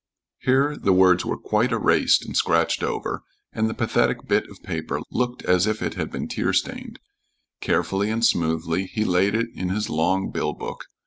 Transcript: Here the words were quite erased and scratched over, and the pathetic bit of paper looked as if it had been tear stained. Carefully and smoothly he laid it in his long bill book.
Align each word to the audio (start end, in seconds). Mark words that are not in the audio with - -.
Here 0.39 0.75
the 0.75 0.93
words 0.93 1.25
were 1.27 1.37
quite 1.37 1.71
erased 1.71 2.25
and 2.25 2.35
scratched 2.35 2.81
over, 2.81 3.21
and 3.53 3.69
the 3.69 3.75
pathetic 3.75 4.27
bit 4.27 4.49
of 4.49 4.63
paper 4.63 5.01
looked 5.11 5.43
as 5.43 5.67
if 5.67 5.83
it 5.83 5.93
had 5.93 6.09
been 6.09 6.27
tear 6.27 6.53
stained. 6.53 6.97
Carefully 7.59 8.09
and 8.09 8.25
smoothly 8.25 8.85
he 8.87 9.05
laid 9.05 9.35
it 9.35 9.49
in 9.53 9.69
his 9.69 9.91
long 9.91 10.31
bill 10.31 10.53
book. 10.53 10.85